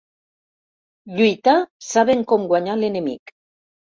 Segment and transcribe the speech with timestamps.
[1.17, 1.55] Lluitar
[1.89, 3.35] sabent com guanyar l'enemic.